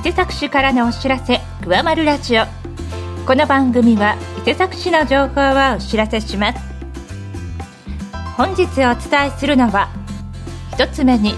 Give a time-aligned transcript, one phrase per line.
[0.00, 2.44] 伊勢崎市からのお知らせ「くわまるラジオ」
[3.28, 6.58] この番組は伊勢崎市の情報をお知らせします。
[8.34, 9.90] 本日お伝えするのは
[10.78, 11.34] 1つ目に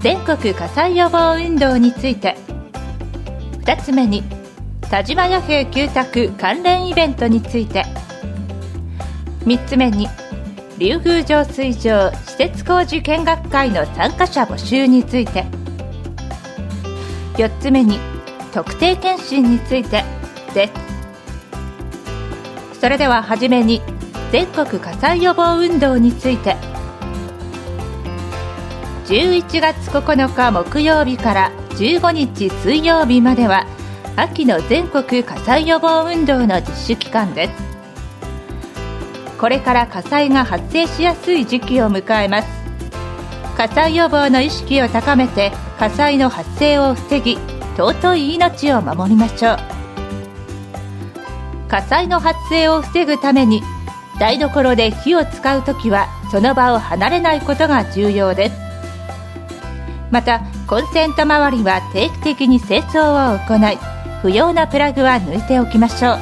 [0.00, 2.38] 全国火災予防運動について。
[3.66, 4.24] 2つ目に
[4.80, 7.84] 田島弥平旧宅関連イベントについて。
[9.44, 10.08] 3つ目に
[10.78, 15.44] 竜宮浄水場施設工事見学会の参加者募集について。
[17.34, 17.98] 4つ目に
[18.52, 20.04] 特定健診について
[20.54, 20.68] で
[22.72, 23.82] すそれでははじめに
[24.30, 26.56] 全国火災予防運動について。
[29.06, 33.66] 11月9日木曜日から15日水曜日までは
[34.16, 37.52] 秋の全国火災予防運動の実施期間です。
[39.38, 42.63] これから火災が発生しやすい時期を迎えます。
[43.56, 47.38] 火災予防の意識を高めて火災の発生を防ぎ
[47.76, 49.58] 尊い命を守りましょう。
[51.68, 53.62] 火災の発生を防ぐために
[54.18, 58.56] 台所で火を使う時はその場を離れないことが重要です。
[60.10, 63.78] またコンセント周りは定期的に清掃を行い
[64.22, 66.18] 不要なプラグは抜いておきましょう。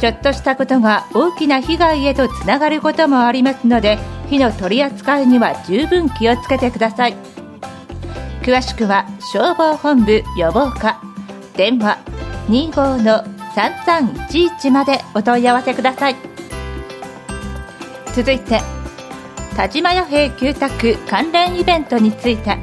[0.00, 7.16] ちょっとしたことが大きな被害へとつながることもありますので火の取り扱いには十分気をつけてください。
[8.42, 11.00] 詳しくは消防本部予防課
[11.56, 11.98] 電話
[12.48, 16.16] 25-3311までお問い合わせください。
[18.14, 18.60] 続いて
[19.56, 22.56] 田島弥平旧宅関連イベントについて。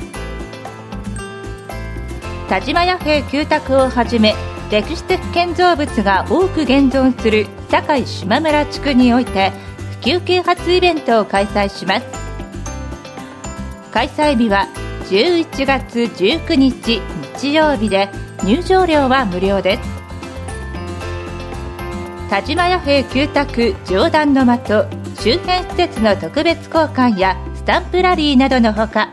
[2.48, 4.34] 田島弥平旧宅をはじめ
[4.72, 9.52] 歴史的建造物が多く現存する堺島村地区において
[10.06, 12.06] 普及啓発イベントを開催します。
[13.92, 14.68] 開催日は
[15.10, 17.02] 11月19日
[17.40, 18.10] 日曜日で
[18.44, 19.82] 入場料は無料です。
[22.30, 24.86] 田島弥平旧宅上段の的
[25.20, 29.10] 周辺施設の特別公開やスタンプラリーなどのほか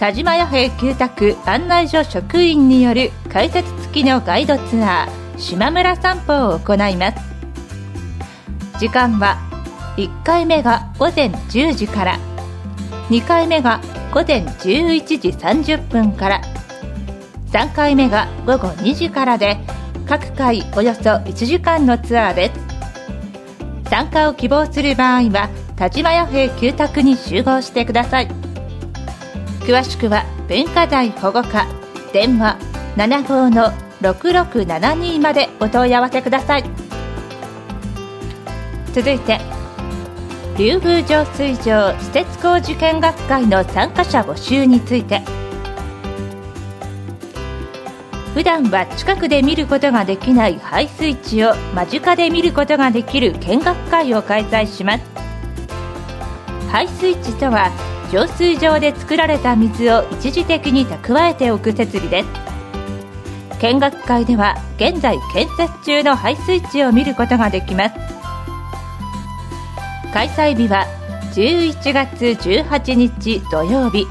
[0.00, 7.18] 田島弥平旧宅案内所職員による解説付きのガイドツアー島村散歩を行います。
[8.80, 9.49] 時間は
[10.00, 12.18] 1回目が午前10時から
[13.10, 13.82] 2回目が
[14.14, 16.40] 午前11時30分から
[17.52, 19.58] 3回目が午後2時からで
[20.06, 22.60] 各回およそ1時間のツアーです。
[23.90, 28.28] 参加を希望する場合は田島弥平旧宅に集合してください。
[29.60, 31.66] 詳しくは文化財保護課
[32.14, 32.56] 電話
[32.96, 36.64] 75-6672までお問い合わせください。
[38.94, 39.59] 続いて
[40.56, 45.22] 竜宮浄水場施設工事見学会の参加者募集について。
[48.34, 55.04] 普段は近くで見ることができない排水池を間近で見ることができる見学会を開催します。
[56.70, 57.70] 排水池とは
[58.12, 62.28] 浄水場で作られた水を一時的に蓄えておく設備です。
[63.60, 68.19] 見学会では現在建設中の排水池を見ることができます。
[70.12, 70.86] 開催日は
[71.34, 74.06] 11月18日土曜日。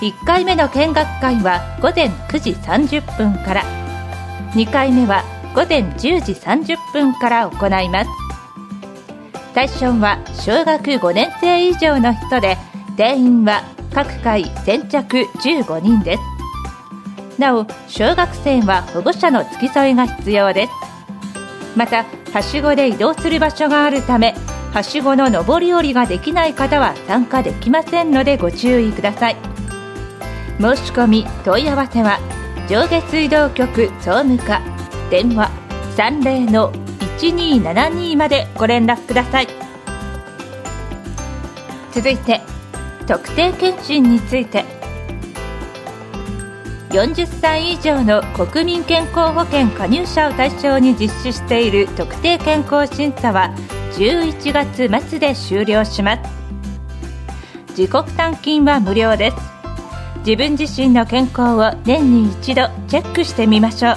[0.00, 3.62] 1回目の見学会は午前9時30分から。
[4.54, 5.22] 2回目は
[5.54, 8.10] 午前10時30分から行います。
[9.54, 12.58] 対象は小学5年生以上の人で
[12.96, 13.62] 定員は
[13.94, 16.22] 各回先着15人です。
[17.40, 20.72] なお小学生は保護者の付き添いが必要です。
[21.76, 24.34] またはしごで移動する場所があるため
[24.72, 29.36] はしごの上り下りができない方は参加できませんのでご注意ください。
[30.60, 32.18] 申し込み問い合わせは
[32.68, 34.60] 上下水道局総務課
[35.10, 35.50] 電話
[35.96, 39.48] 30-1272までご連絡ください。
[41.92, 42.40] 続いて
[43.06, 44.64] 特定健診について。
[46.90, 53.50] 40歳以上の国民健康保険加入者を対象に実施している特定健康審査は
[53.96, 56.30] 11月末で終了します。
[57.70, 59.36] 自己負担金は無料です。
[60.18, 63.96] 自分自身の健康を年に一度チェックしてみましょう。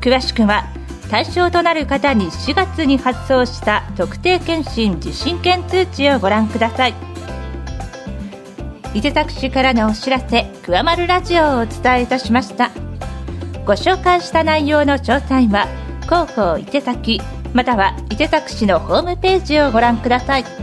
[0.00, 0.64] 詳しくは
[1.10, 6.94] 対象となる方に4月に発送した特定健診受診券通知をご覧ください。
[8.94, 12.70] 伊勢崎市からのお知らせ「くわまるラジオ」をお伝えいたしました。
[13.64, 15.68] ご紹介した内容の詳細は
[16.02, 17.20] 広報伊勢崎
[17.52, 20.61] または伊勢崎市のホームページをご覧ください。